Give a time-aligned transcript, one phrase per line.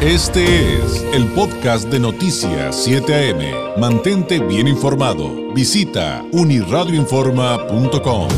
[0.00, 3.80] Este es el podcast de Noticias 7 AM.
[3.80, 5.52] Mantente bien informado.
[5.52, 8.28] Visita uniradioinforma.com.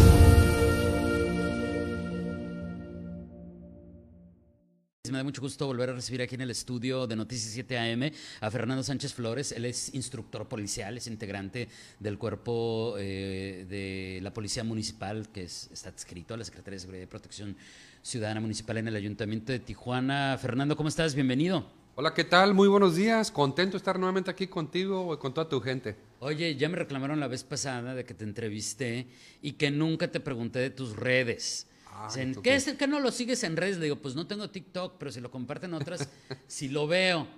[5.10, 8.10] Me da mucho gusto volver a recibir aquí en el estudio de Noticias 7 AM
[8.40, 9.52] a Fernando Sánchez Flores.
[9.52, 11.68] Él es instructor policial, es integrante
[11.98, 16.80] del cuerpo eh, de la Policía Municipal, que es, está adscrito a la Secretaría de
[16.80, 17.54] Seguridad y Protección
[18.02, 20.38] Ciudadana Municipal en el Ayuntamiento de Tijuana.
[20.40, 21.14] Fernando, ¿cómo estás?
[21.14, 21.66] Bienvenido.
[21.96, 22.54] Hola, ¿qué tal?
[22.54, 23.30] Muy buenos días.
[23.30, 25.96] Contento de estar nuevamente aquí contigo y con toda tu gente.
[26.20, 29.06] Oye, ya me reclamaron la vez pasada de que te entrevisté
[29.42, 31.66] y que nunca te pregunté de tus redes.
[32.06, 33.76] Dicen, ¿qué es el que no lo sigues en redes?
[33.76, 36.08] Le digo, pues no tengo TikTok, pero si lo comparten otras,
[36.46, 37.28] si lo veo.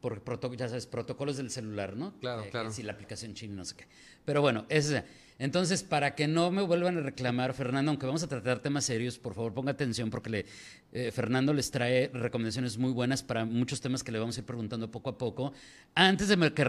[0.00, 0.20] Por
[0.56, 2.12] ya sabes, protocolos del celular, ¿no?
[2.20, 2.70] Claro, eh, claro.
[2.72, 3.86] Si la aplicación china, no sé qué.
[4.24, 5.04] Pero bueno, esa.
[5.42, 9.18] Entonces, para que no me vuelvan a reclamar, Fernando, aunque vamos a tratar temas serios,
[9.18, 10.46] por favor ponga atención porque le,
[10.92, 14.46] eh, Fernando les trae recomendaciones muy buenas para muchos temas que le vamos a ir
[14.46, 15.52] preguntando poco a poco.
[15.96, 16.64] Antes de que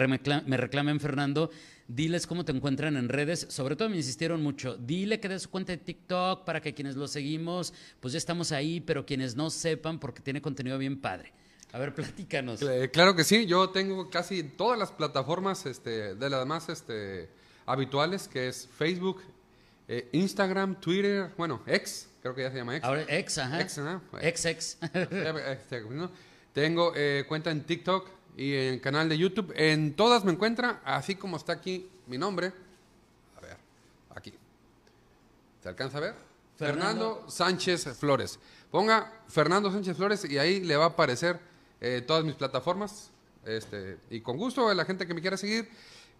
[0.48, 1.52] me reclamen, Fernando,
[1.88, 3.46] diles cómo te encuentran en redes.
[3.48, 6.96] Sobre todo me insistieron mucho, dile que des su cuenta de TikTok para que quienes
[6.96, 11.32] lo seguimos, pues ya estamos ahí, pero quienes no sepan, porque tiene contenido bien padre.
[11.74, 12.60] A ver, platícanos.
[12.92, 16.70] Claro que sí, yo tengo casi todas las plataformas este, de las más...
[16.70, 19.22] Este, habituales, que es Facebook,
[19.88, 22.88] eh, Instagram, Twitter, bueno, X, creo que ya se llama X.
[22.88, 23.62] Ahora X, ajá.
[23.62, 24.02] X, ¿no?
[24.22, 24.78] X, X.
[24.94, 25.84] Este,
[26.54, 29.54] Tengo eh, cuenta en TikTok y en canal de YouTube.
[29.56, 32.52] En todas me encuentra, así como está aquí mi nombre.
[33.38, 33.58] A ver,
[34.16, 34.34] aquí.
[35.62, 36.16] ¿Se alcanza a ver?
[36.58, 38.40] Fernando, Sánchez Flores.
[38.72, 41.40] Ponga Fernando Sánchez Flores y ahí le va a aparecer
[41.82, 43.12] eh, todas mis plataformas.
[43.46, 45.70] Este, y con gusto, la gente que me quiera seguir,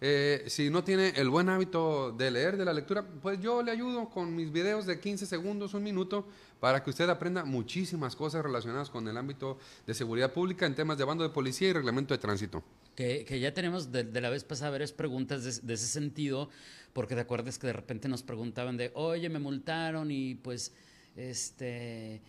[0.06, 3.70] eh, si no tiene el buen hábito de leer, de la lectura, pues yo le
[3.70, 6.26] ayudo con mis videos de 15 segundos, un minuto,
[6.60, 10.98] para que usted aprenda muchísimas cosas relacionadas con el ámbito de seguridad pública en temas
[10.98, 12.62] de bando de policía y reglamento de tránsito.
[12.94, 16.50] Que, ya tenemos de, la vez pasada varias preguntas de, de ese sentido,
[16.92, 20.74] porque te acuerdas que de repente nos preguntaban de, oye, me multaron y pues,
[21.16, 22.20] este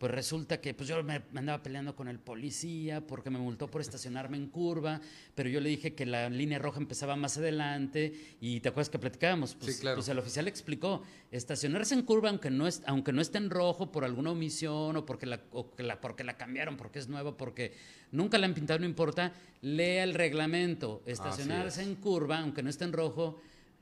[0.00, 3.82] pues resulta que pues yo me, andaba peleando con el policía porque me multó por
[3.82, 4.98] estacionarme en curva,
[5.34, 8.98] pero yo le dije que la línea roja empezaba más adelante y te acuerdas que
[8.98, 9.96] platicábamos, pues, sí, claro.
[9.96, 13.92] pues el oficial explicó, estacionarse en curva aunque no, es, aunque no esté en rojo
[13.92, 15.42] por alguna omisión o porque la,
[15.76, 17.74] la, porque la cambiaron, porque es nueva, porque
[18.10, 22.84] nunca la han pintado, no importa, lea el reglamento, estacionarse en curva aunque no esté
[22.84, 23.38] en rojo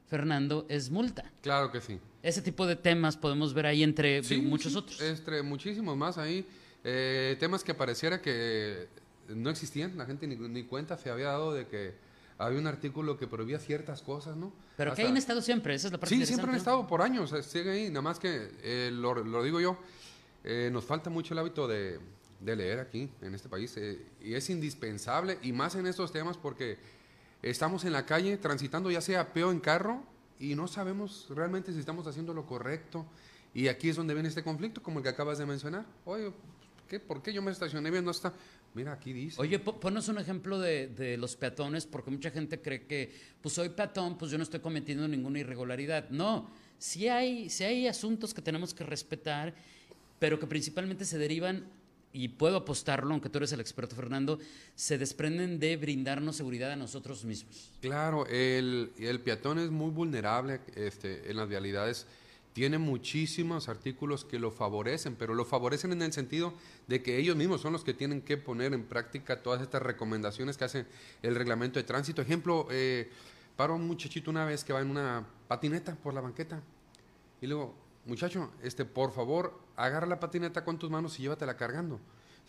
[0.08, 1.30] Fernando, es multa.
[1.42, 2.00] Claro que sí.
[2.22, 5.00] Ese tipo de temas podemos ver ahí entre muchos sí, otros.
[5.00, 6.46] Entre muchísimos más ahí.
[6.84, 8.88] Eh, temas que pareciera que
[9.28, 11.94] no existían, la gente ni, cuenta se había dado de que
[12.38, 14.52] había un artículo que prohibía ciertas cosas, ¿no?
[14.76, 17.02] Pero que hay han estado siempre, esa es la parte Sí, siempre han estado por
[17.02, 19.76] años, sigue ahí, nada más que eh, lo, digo yo,
[20.44, 21.98] eh, nos falta mucho el hábito de,
[22.40, 23.76] de leer aquí, en este país,
[24.22, 26.78] y es indispensable, y más en estos temas porque
[27.42, 30.02] estamos en la calle transitando ya sea peo en carro
[30.38, 33.06] y no sabemos realmente si estamos haciendo lo correcto.
[33.54, 35.86] Y aquí es donde viene este conflicto, como el que acabas de mencionar.
[36.04, 36.32] Oye,
[36.88, 38.04] ¿qué, ¿por qué yo me estacioné bien?
[38.04, 38.32] No está.
[38.74, 39.40] Mira, aquí dice.
[39.40, 44.18] Oye, ponos un ejemplo de, los peatones, porque mucha gente cree que, pues soy peatón,
[44.18, 46.08] pues yo no estoy cometiendo ninguna irregularidad.
[46.10, 49.54] No, sí hay, sí hay asuntos que tenemos que respetar,
[50.18, 51.66] pero que principalmente se derivan
[52.12, 54.38] y puedo apostarlo, aunque tú eres el experto, Fernando,
[54.74, 57.70] se desprenden de brindarnos seguridad a nosotros mismos.
[57.80, 62.06] Claro, el, el peatón es muy vulnerable este, en las vialidades.
[62.54, 66.54] Tiene muchísimos artículos que lo favorecen, pero lo favorecen en el sentido
[66.88, 70.56] de que ellos mismos son los que tienen que poner en práctica todas estas recomendaciones
[70.56, 70.86] que hace
[71.22, 72.20] el reglamento de tránsito.
[72.20, 73.10] Ejemplo, eh,
[73.54, 76.60] paro un muchachito una vez que va en una patineta por la banqueta
[77.40, 77.76] y luego,
[78.06, 82.00] muchacho, este, por favor, agarra la patineta con tus manos y llévatela cargando.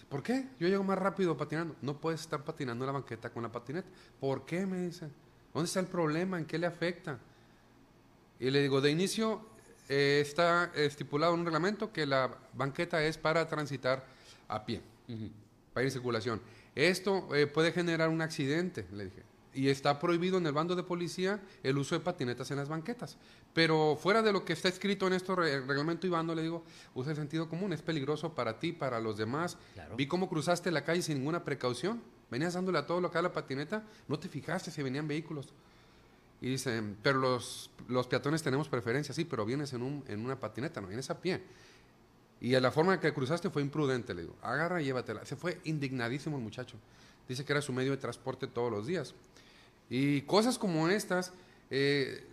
[0.10, 0.50] ¿Por qué?
[0.60, 1.76] Yo llego más rápido patinando.
[1.82, 3.88] No puedes estar patinando en la banqueta con la patineta.
[4.20, 4.66] ¿Por qué?
[4.66, 5.08] Me dice.
[5.54, 6.40] ¿Dónde está el problema?
[6.40, 7.20] ¿En qué le afecta?
[8.40, 9.46] Y le digo, de inicio
[9.88, 14.06] eh, está estipulado en un reglamento que la banqueta es para transitar
[14.48, 14.82] a pie,
[15.74, 16.42] para ir en circulación.
[16.74, 20.84] Esto eh, puede generar un accidente, le dije y está prohibido en el bando de
[20.84, 23.18] policía el uso de patinetas en las banquetas.
[23.54, 26.64] Pero fuera de lo que está escrito en este reglamento y bando, le digo,
[26.94, 29.58] usa el sentido común, es peligroso para ti, para los demás.
[29.98, 33.22] Vi cómo cruzaste la calle sin ninguna precaución, venías dándole a todo lo que a
[33.22, 35.48] la patineta, no te fijaste si venían vehículos.
[36.42, 40.40] Y dicen, pero los, los peatones tenemos preferencia, sí, pero vienes en, un, en una
[40.40, 41.42] patineta, no vienes a pie.
[42.42, 45.26] Y la forma en que cruzaste fue imprudente, le digo, agarra y llévatela.
[45.26, 46.78] Se fue indignadísimo el muchacho.
[47.28, 49.14] Dice que era su medio de transporte todos los días.
[49.90, 51.34] Y cosas como estas,
[51.70, 52.26] eh,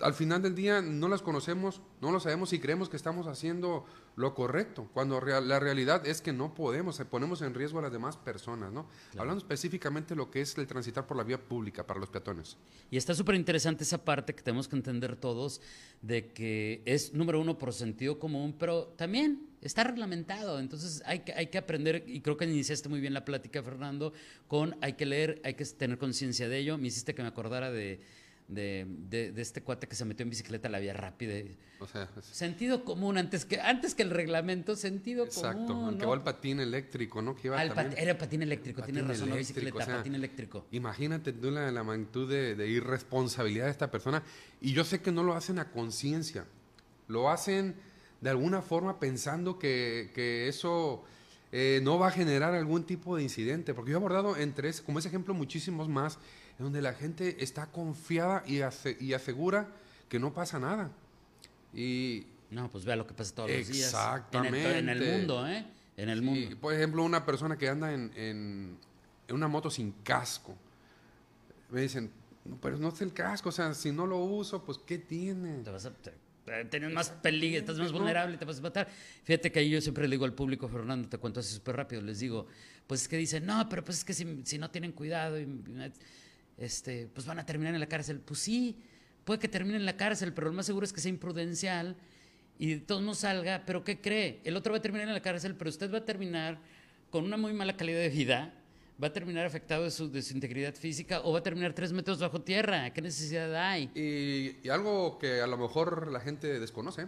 [0.00, 3.84] al final del día no las conocemos, no lo sabemos y creemos que estamos haciendo
[4.16, 8.16] lo correcto, cuando la realidad es que no podemos, ponemos en riesgo a las demás
[8.16, 8.86] personas, ¿no?
[9.16, 12.58] Hablando específicamente de lo que es el transitar por la vía pública para los peatones.
[12.90, 15.62] Y está súper interesante esa parte que tenemos que entender todos,
[16.02, 21.32] de que es, número uno, por sentido común, pero también está reglamentado, entonces hay que,
[21.32, 24.12] hay que aprender, y creo que iniciaste muy bien la plática, Fernando,
[24.46, 27.70] con hay que leer, hay que tener conciencia de ello, me hiciste que me acordara
[27.70, 28.00] de
[28.54, 31.34] de, de, este cuate que se metió en bicicleta a la vía rápida.
[31.80, 35.50] O sea, sentido común antes que antes que el reglamento, sentido común.
[35.50, 37.34] Exacto, que va el patín eléctrico, ¿no?
[37.34, 40.66] Que iba era patín eléctrico, tiene razón, no bicicleta, patín eléctrico.
[40.70, 44.22] Imagínate tú la, la magnitud de, irresponsabilidad de esta persona.
[44.60, 46.44] Y yo sé que no lo hacen a conciencia,
[47.08, 47.74] lo hacen
[48.20, 51.04] de alguna forma pensando que, que eso
[51.50, 53.74] eh, no va a generar algún tipo de incidente.
[53.74, 56.18] Porque yo he abordado entre ese, como ese ejemplo muchísimos más
[56.58, 58.60] donde la gente está confiada y,
[59.00, 59.68] y asegura
[60.08, 60.90] que no pasa nada.
[61.74, 63.88] Y no, pues vea lo que pasa todos los días.
[63.88, 64.78] Exactamente.
[64.78, 65.64] En el, mundo, ¿eh?
[65.96, 66.56] En el mundo.
[66.60, 68.78] Por ejemplo, una persona que anda en, en,
[69.30, 70.54] una moto sin casco.
[71.70, 72.10] Me dicen,
[72.60, 75.62] pero no es el casco, o sea, si no lo uso, pues ¿qué tiene?
[75.62, 75.92] Te vas a
[76.68, 78.88] tener más peligro, estás más vulnerable, te vas a matar.
[79.24, 82.02] Fíjate que ahí yo siempre le digo al público, Fernando, te cuento así súper rápido,
[82.02, 82.46] les digo,
[82.86, 85.46] pues es que dicen, no, pero pues es que si, si no tienen cuidado, y,
[86.58, 88.20] este, pues van a terminar en la cárcel.
[88.20, 88.76] Pues sí,
[89.24, 91.96] puede que termine en la cárcel, pero lo más seguro es que sea imprudencial
[92.58, 93.64] y de todos no salga.
[93.66, 94.40] Pero ¿qué cree?
[94.44, 96.58] El otro va a terminar en la cárcel, pero usted va a terminar
[97.10, 98.54] con una muy mala calidad de vida,
[99.02, 102.18] va a terminar afectado de su, de integridad física o va a terminar tres metros
[102.18, 102.92] bajo tierra.
[102.92, 103.90] ¿Qué necesidad hay?
[103.94, 107.06] Y, algo que a lo mejor la gente desconoce.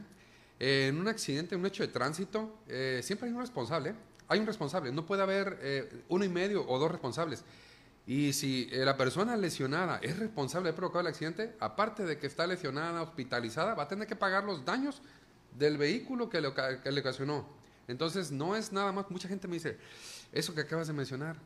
[0.59, 3.95] en un accidente, en un hecho de tránsito, eh, siempre hay un responsable.
[4.29, 4.93] Hay un responsable.
[4.93, 7.45] No puede haber eh, uno y medio o dos responsables.
[8.07, 12.27] Y si eh, la persona lesionada es responsable de provocar el accidente, aparte de que
[12.27, 15.01] está lesionada, hospitalizada, va a tener que pagar los daños
[15.59, 16.53] del vehículo que le,
[16.83, 17.47] que le ocasionó.
[17.89, 19.79] Entonces, no es nada más, mucha gente me dice,
[20.33, 21.37] eso que acabas de mencionar,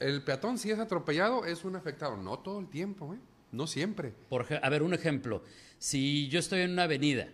[0.00, 3.18] el peatón si es atropellado es un afectado, no todo el tiempo, ¿eh?
[3.52, 4.12] no siempre.
[4.28, 5.42] Por, a ver, un ejemplo,
[5.78, 7.28] si yo estoy en una avenida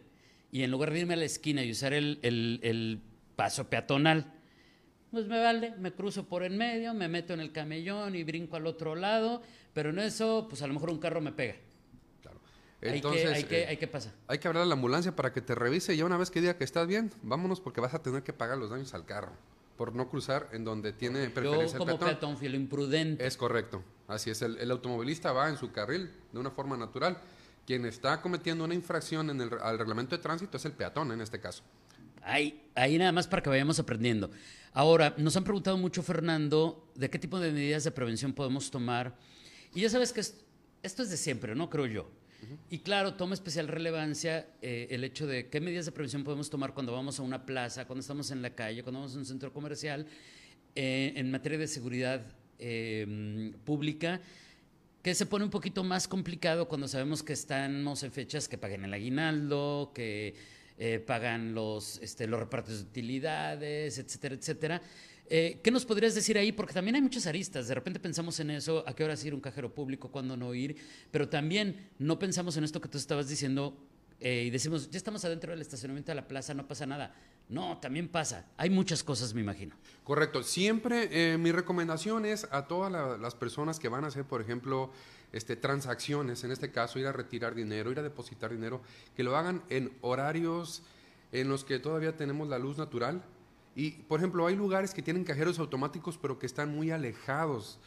[0.53, 3.03] y en lugar de irme a la esquina y usar el, el, el
[3.37, 4.33] paso peatonal,
[5.15, 8.57] pues me vale, me cruzo por en medio, me meto en el camellón y brinco
[8.57, 11.55] al otro lado, pero en eso, pues a lo mejor un carro me pega.
[12.21, 12.39] Claro.
[12.83, 14.13] Entonces, hay que, hay, que, pasar.
[14.29, 16.41] Hay que hablar a la ambulancia para que te revise y ya una vez que
[16.41, 19.33] diga que estás bien, vámonos porque vas a tener que pagar los daños al carro
[19.77, 23.27] por no cruzar en donde tiene preferencia Yo como peatón, fui imprudente.
[23.27, 24.43] Es correcto, así es.
[24.43, 27.19] El, automovilista va en su carril de una forma natural.
[27.67, 31.21] Quien está cometiendo una infracción en el, al reglamento de tránsito es el peatón en
[31.21, 31.63] este caso.
[32.23, 34.31] Ahí, ahí nada más para que vayamos aprendiendo.
[34.77, 39.17] Ahora, nos han preguntado mucho, Fernando, de qué tipo de medidas de prevención podemos tomar.
[39.73, 41.71] Y ya sabes que esto es de siempre, ¿no?
[41.71, 42.11] Creo yo.
[42.69, 46.75] Y claro, toma especial relevancia eh, el hecho de qué medidas de prevención podemos tomar
[46.75, 49.53] cuando vamos a una plaza, cuando estamos en la calle, cuando vamos a un centro
[49.53, 50.07] comercial,
[50.75, 52.27] eh, en materia de seguridad
[52.59, 54.21] eh, pública,
[55.03, 58.85] que se pone un poquito más complicado cuando sabemos que estamos en fechas que paguen
[58.85, 60.35] el aguinaldo, que
[60.77, 64.83] eh, pagan los, este, los repartos de utilidades, etcétera, etcétera.
[65.27, 66.51] Eh, ¿Qué nos podrías decir ahí?
[66.51, 67.69] Porque también hay muchas aristas.
[67.69, 70.77] De repente pensamos en eso, a qué hora ir un cajero público, cuándo no ir,
[71.11, 73.77] pero también no pensamos en esto que tú estabas diciendo
[74.21, 77.15] eh, y decimos, ya estamos adentro del estacionamiento de la plaza, no pasa nada.
[77.49, 78.47] No, también pasa.
[78.57, 79.77] Hay muchas cosas, me imagino.
[80.03, 80.43] Correcto.
[80.43, 84.91] Siempre mi recomendación es a todas las personas que van a hacer, por ejemplo,
[85.35, 88.81] este, transacciones, en este caso ir a retirar dinero, ir a depositar dinero,
[89.17, 90.83] que lo hagan en horarios
[91.33, 93.21] en los que todavía tenemos la luz natural.
[93.75, 97.81] Y, por ejemplo, hay lugares que tienen cajeros automáticos, pero que están muy alejados.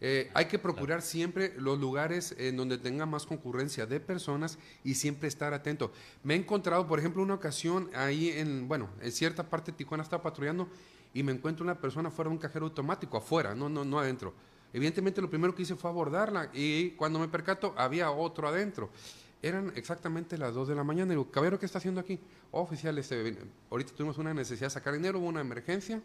[0.00, 4.94] Eh, hay que procurar siempre los lugares en donde tenga más concurrencia de personas y
[4.94, 5.92] siempre estar atento.
[6.22, 10.02] Me he encontrado, por ejemplo, una ocasión ahí en, bueno, en cierta parte de Tijuana
[10.02, 10.68] estaba patrullando
[11.12, 14.32] y me encuentro una persona fuera de un cajero automático, afuera, no, no, no adentro.
[14.74, 18.90] Evidentemente lo primero que hice fue abordarla y cuando me percato había otro adentro.
[19.40, 21.12] Eran exactamente las 2 de la mañana.
[21.12, 22.18] Y digo, caballero, ¿qué está haciendo aquí?
[22.50, 23.36] Oh, oficial, este,
[23.70, 26.02] ahorita tuvimos una necesidad de sacar dinero, hubo una emergencia.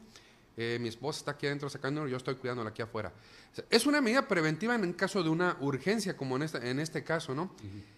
[0.55, 3.11] Eh, mi esposa está aquí adentro sacando dinero, yo estoy cuidándola aquí afuera.
[3.71, 7.33] es una medida preventiva en caso de una urgencia, como en, esta, en este caso,
[7.33, 7.55] ¿no?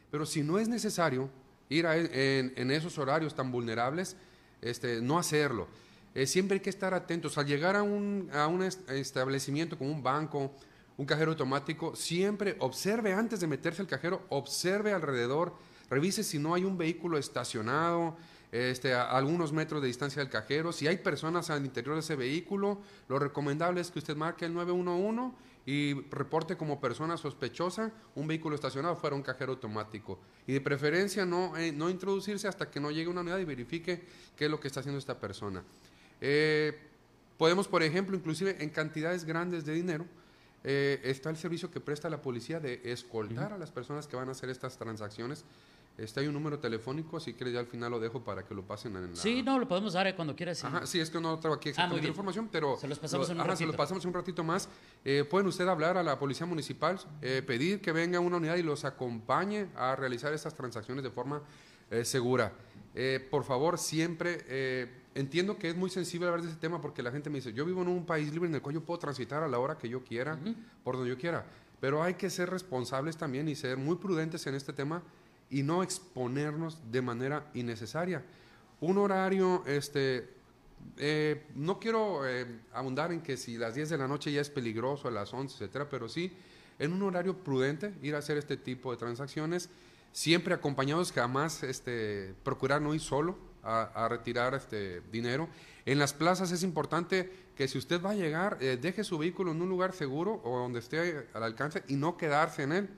[0.10, 1.30] Pero si no es necesario
[1.68, 4.16] ir en, en, esos horarios tan vulnerables,
[4.62, 5.68] este, no hacerlo.
[6.14, 7.38] Eh, siempre hay que estar atentos.
[7.38, 10.52] Al llegar a un, a un establecimiento como un banco,
[10.98, 15.56] un cajero automático, siempre observe antes de meterse al cajero, observe alrededor,
[15.90, 18.16] revise si no hay un vehículo estacionado,
[18.52, 20.74] este, a algunos metros de distancia del cajero.
[20.74, 24.54] Si hay personas al interior de ese vehículo, lo recomendable es que usted marque el
[24.54, 30.20] 911 y reporte como persona sospechosa un vehículo estacionado fuera un cajero automático.
[30.48, 34.04] Y de preferencia no, eh, no introducirse hasta que no llegue una unidad y verifique
[34.36, 35.64] qué es lo que está haciendo esta persona.
[36.22, 36.80] Eh,
[37.38, 40.06] podemos, por ejemplo, inclusive en cantidades grandes de dinero,
[40.64, 44.30] eh, está el servicio que presta la policía de escoltar a las personas que van
[44.30, 45.44] a hacer estas transacciones
[45.98, 48.64] este, hay un número telefónico, si quieres ya al final lo dejo para que lo
[48.64, 49.16] pasen en la...
[49.16, 50.58] Sí, no, lo podemos dar eh, cuando quieras.
[50.58, 50.66] Sí.
[50.66, 52.78] Ajá, sí, es que no traigo aquí ah, exactamente la información, pero...
[52.78, 53.56] Se los pasamos un ratito.
[53.58, 54.70] se los pasamos un ratito más.
[55.04, 58.64] Eh, pueden usted hablar a la Policía Municipal, eh, pedir que venga una unidad y
[58.64, 61.42] los acompañe a realizar estas transacciones de forma
[62.04, 62.54] segura.
[63.30, 65.01] por favor, siempre...
[65.16, 67.66] entiendo que es muy sensible hablar de ese tema porque la gente me dice, yo
[67.66, 69.90] vivo en un país libre en el cual yo puedo transitar a la hora que
[69.90, 70.38] yo quiera,
[70.84, 71.46] por donde yo quiera,
[71.80, 75.04] pero hay que ser responsables también y ser muy prudentes en este tema
[75.50, 78.24] y no exponernos de manera innecesaria.
[78.80, 80.30] Un horario, este,
[80.98, 84.50] eh, no quiero eh, abundar en que si las 10 de la noche ya es
[84.50, 86.32] peligroso, a las 11, etcétera, pero sí
[86.80, 89.70] en un horario prudente ir a hacer este tipo de transacciones,
[90.14, 95.50] siempre acompañados, jamás este, procurar no ir solo a, retirar este dinero.
[95.86, 99.52] En las plazas es importante que si usted va a llegar, eh, deje su vehículo
[99.52, 102.90] en un lugar seguro o donde esté al alcance y no quedarse en él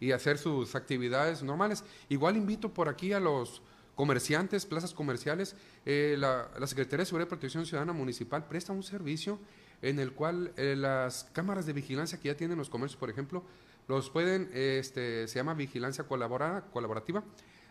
[0.00, 1.84] y hacer sus actividades normales.
[2.08, 3.62] Igual invito por aquí a los
[3.94, 5.54] comerciantes, plazas comerciales,
[5.86, 9.38] eh, la, Secretaría de Seguridad y Protección Ciudadana Municipal presta un servicio
[9.82, 13.44] en el cual eh, las cámaras de vigilancia que ya tienen los comercios, por ejemplo,
[13.86, 17.22] los pueden, este, se llama vigilancia colaborada, colaborativa,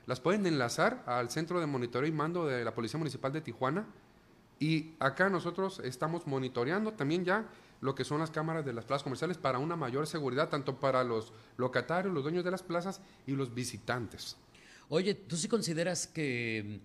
[0.05, 3.87] las pueden enlazar al centro de monitoreo y mando de la Policía Municipal de Tijuana
[4.59, 7.49] y acá nosotros estamos monitoreando también ya
[7.81, 11.03] lo que son las cámaras de las plazas comerciales para una mayor seguridad, tanto para
[11.03, 14.37] los locatarios, los dueños de las plazas y los visitantes.
[14.87, 16.79] Oye, ¿tú sí consideras que,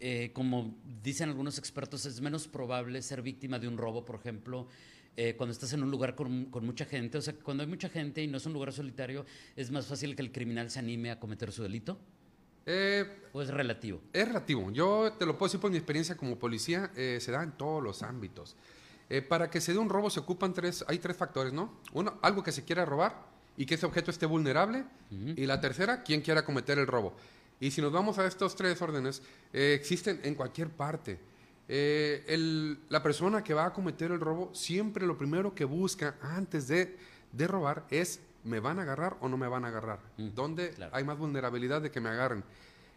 [0.00, 4.66] eh, como dicen algunos expertos, es menos probable ser víctima de un robo, por ejemplo,
[5.16, 7.18] eh, cuando estás en un lugar con, con, mucha gente?
[7.18, 10.16] O sea, cuando hay mucha gente y no es un lugar solitario, ¿es más fácil
[10.16, 11.98] que el criminal se anime a cometer su delito?
[12.70, 14.00] Eh, ¿O es relativo?
[14.12, 14.70] Es relativo.
[14.70, 18.02] Yo te lo puedo decir por mi experiencia como policía, se da en todos los
[18.02, 18.56] ámbitos.
[19.10, 21.72] Eh, para que se dé un robo se ocupan tres, hay tres factores, ¿no?
[21.94, 24.84] Uno, algo que se quiera robar y que ese objeto esté vulnerable.
[25.10, 27.14] Y la tercera, quien quiera cometer el robo.
[27.60, 29.22] Y si nos vamos a estos tres órdenes,
[29.52, 31.18] eh, existen en cualquier parte.
[31.66, 36.68] Eh, la persona que va a cometer el robo siempre lo primero que busca antes
[36.68, 36.96] de,
[37.32, 40.00] de robar es ¿me van a agarrar o no me van a agarrar?
[40.16, 42.44] ¿Dónde hay más vulnerabilidad de que me agarren?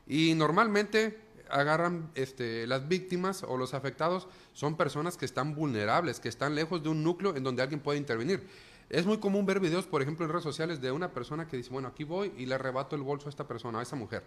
[0.08, 1.20] Y normalmente
[1.50, 6.82] agarran este, las víctimas o los afectados son personas que están vulnerables, que están lejos
[6.82, 8.48] de un núcleo en donde alguien puede intervenir.
[8.90, 11.70] Es muy común ver videos, por ejemplo, en redes sociales de una persona que dice,
[11.70, 14.24] bueno, aquí voy y le arrebato el bolso a esta persona, a esa mujer.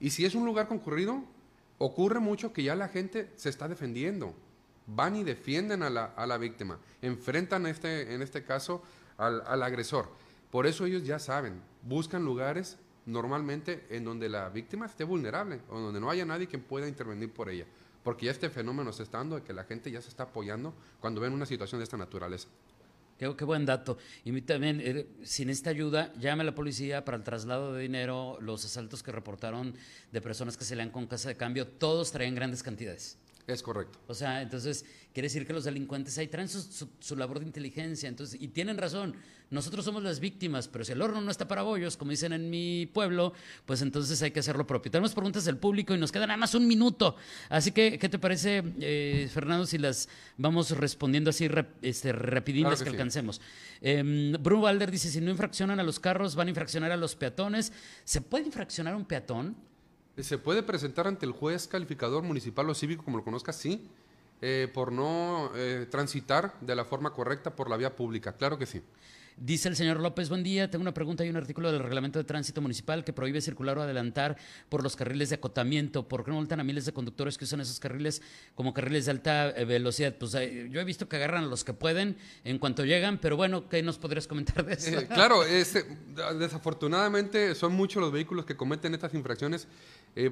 [0.00, 1.24] Y si es un lugar concurrido,
[1.78, 4.34] ocurre mucho que ya la gente se está defendiendo.
[4.86, 8.82] Van y defienden a la, a la víctima, enfrentan este, en este caso
[9.20, 10.08] al, al agresor.
[10.50, 15.78] Por eso ellos ya saben, buscan lugares normalmente en donde la víctima esté vulnerable o
[15.78, 17.66] donde no haya nadie que pueda intervenir por ella.
[18.02, 20.74] Porque ya este fenómeno se está dando de que la gente ya se está apoyando
[21.00, 22.48] cuando ven una situación de esta naturaleza.
[23.18, 23.98] Qué, buen dato.
[24.24, 28.38] Y también, eh, sin esta ayuda, llame a la policía para el traslado de dinero,
[28.40, 29.74] los asaltos que reportaron
[30.10, 33.18] de personas que se lean con casa de cambio, todos traen grandes cantidades.
[33.52, 33.98] Es correcto.
[34.06, 38.08] O sea, entonces quiere decir que los delincuentes ahí traen su, labor de inteligencia.
[38.08, 39.16] Entonces, y tienen razón.
[39.50, 42.50] Nosotros somos las víctimas, pero si el horno no está para bollos, como dicen en
[42.50, 43.32] mi pueblo,
[43.66, 44.92] pues entonces hay que hacerlo propio.
[44.92, 47.16] Tenemos preguntas del público y nos queda nada más un minuto.
[47.48, 51.48] Así que, ¿qué te parece, eh, Fernando, si las vamos respondiendo así
[51.82, 53.40] este, rapidinas que, alcancemos?
[53.80, 57.16] Eh, Bruno Valder dice, si no infraccionan a los carros, van a infraccionar a los
[57.16, 57.72] peatones.
[58.04, 59.56] ¿Se puede infraccionar a un peatón?
[60.18, 63.88] Se puede presentar ante el juez calificador municipal o cívico, como lo conozca, sí,
[64.42, 68.32] eh, por no eh, transitar de la forma correcta por la vía pública.
[68.32, 68.82] Claro que sí.
[69.42, 71.22] Dice el señor López, buen día, tengo una pregunta.
[71.22, 74.36] Hay un artículo del reglamento de tránsito municipal que prohíbe circular o adelantar
[74.68, 76.06] por los carriles de acotamiento.
[76.06, 78.20] ¿Por qué no multan a miles de conductores que usan esos carriles
[78.54, 80.14] como carriles de alta eh, velocidad?
[80.18, 83.38] Pues eh, yo he visto que agarran a los que pueden en cuanto llegan, pero
[83.38, 84.90] bueno, ¿qué nos podrías comentar de eso?
[84.90, 85.86] Eh, claro, este,
[86.38, 89.68] desafortunadamente son muchos los vehículos que cometen estas infracciones.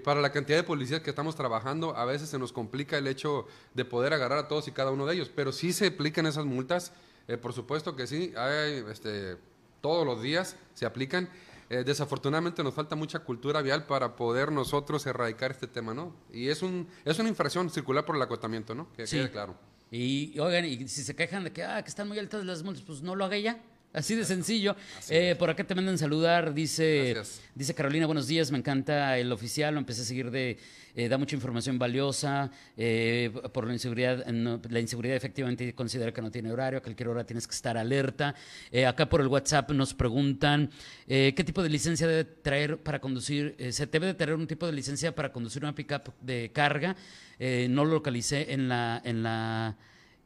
[0.05, 3.47] para la cantidad de policías que estamos trabajando, a veces se nos complica el hecho
[3.73, 6.45] de poder agarrar a todos y cada uno de ellos, pero sí se aplican esas
[6.45, 6.93] multas
[7.29, 9.37] eh, por supuesto que sí, hay, este,
[9.81, 11.29] todos los días se aplican.
[11.71, 16.17] Eh, desafortunadamente nos falta mucha cultura vial para poder nosotros erradicar este tema, ¿no?
[16.33, 18.91] Y es, un, es una infracción circular por el acotamiento, ¿no?
[18.95, 19.17] Que sí.
[19.17, 19.55] quede claro.
[19.91, 22.83] Y oigan, y si se quejan de que, ah, que están muy altas las multas,
[22.85, 23.63] pues no lo haga ya.
[23.91, 24.77] Así de sencillo.
[25.09, 27.41] Eh, por acá te mandan saludar, dice, Gracias.
[27.55, 30.59] dice Carolina, buenos días, me encanta el oficial, lo empecé a seguir de,
[30.95, 36.21] eh, da mucha información valiosa, eh, por la inseguridad, no, la inseguridad efectivamente considera que
[36.21, 38.35] no tiene horario, a cualquier hora tienes que estar alerta.
[38.71, 40.71] Eh, acá por el WhatsApp nos preguntan,
[41.07, 43.55] eh, ¿qué tipo de licencia debe traer para conducir?
[43.59, 46.95] Eh, ¿Se debe de tener un tipo de licencia para conducir una pickup de carga?
[47.39, 49.77] Eh, no lo localicé en, la, en, la,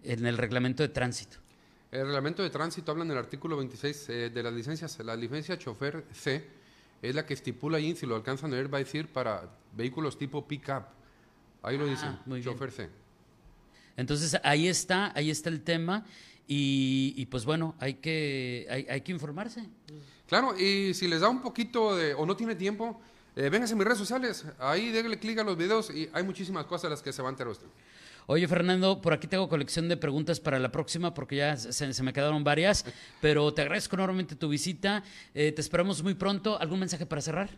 [0.02, 1.38] en el reglamento de tránsito.
[1.92, 4.98] El reglamento de tránsito habla en el artículo 26 eh, de las licencias.
[5.00, 6.42] La licencia chofer C
[7.02, 10.16] es la que estipula ahí, si lo alcanzan a leer, va a decir para vehículos
[10.16, 10.84] tipo pick-up.
[11.62, 12.42] Ahí lo dice, Ah, bien.
[12.42, 12.88] chofer C.
[13.94, 16.06] Entonces ahí está, ahí está el tema
[16.48, 19.68] y, y pues bueno, hay que, hay, hay que informarse.
[20.26, 23.02] Claro, y si les da un poquito de, o no tiene tiempo,
[23.36, 24.46] eh, véngase a mis redes sociales.
[24.58, 27.28] Ahí déle clic a los videos y hay muchísimas cosas de las que se va
[27.28, 27.66] a enterar usted.
[28.26, 32.02] Oye, Fernando, por aquí tengo colección de preguntas para la próxima porque ya se, se
[32.02, 32.84] me quedaron varias,
[33.20, 35.02] pero te agradezco enormemente tu visita.
[35.34, 36.58] Eh, te esperamos muy pronto.
[36.60, 37.50] ¿Algún mensaje para cerrar?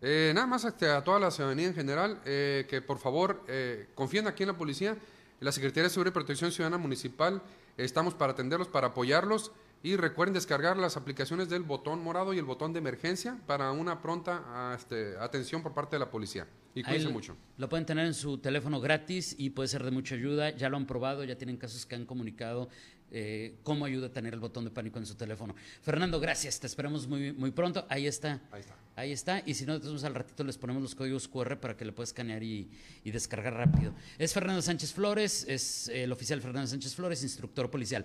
[0.00, 3.88] Eh, nada más este, a toda la ciudadanía en general, eh, que por favor eh,
[3.94, 4.98] confíen aquí en la policía, en
[5.40, 7.42] la Secretaría de Seguridad y Protección Ciudadana Municipal,
[7.76, 9.50] estamos para atenderlos, para apoyarlos
[9.82, 14.02] y recuerden descargar las aplicaciones del botón morado y el botón de emergencia para una
[14.02, 16.46] pronta ah, este, atención por parte de la policía.
[16.74, 17.36] Y cuídense lo- mucho.
[17.56, 20.50] Lo pueden tener en su teléfono gratis y puede ser de mucha ayuda.
[20.50, 22.68] Ya lo han probado, ya tienen casos que han comunicado
[23.10, 25.54] eh, cómo ayuda a tener el botón de pánico en su teléfono.
[25.82, 26.60] Fernando, gracias.
[26.60, 27.86] Te esperamos muy, muy pronto.
[27.88, 28.40] Ahí está.
[28.52, 28.76] Ahí está.
[28.96, 29.42] Ahí está.
[29.46, 32.10] Y si no, entonces al ratito les ponemos los códigos QR para que le puedas
[32.10, 32.68] escanear y,
[33.04, 33.94] y descargar rápido.
[34.18, 38.04] Es Fernando Sánchez Flores, es el oficial Fernando Sánchez Flores, instructor policial.